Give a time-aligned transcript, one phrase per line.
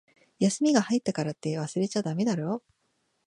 [0.39, 2.63] 休みが入ったからって、忘れちゃだめだろ。